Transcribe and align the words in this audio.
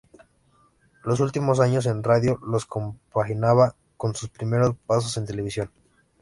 Los 1.03 1.19
últimos 1.19 1.59
años 1.59 1.85
en 1.85 2.01
radio 2.01 2.39
los 2.43 2.65
compaginaba 2.65 3.75
con 3.97 4.15
sus 4.15 4.29
primeros 4.31 4.75
pasos 4.87 5.15
en 5.17 5.27
televisión. 5.27 5.69